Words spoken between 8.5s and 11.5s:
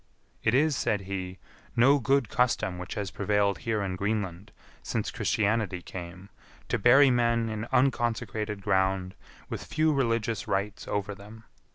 ground with few religious rites over them.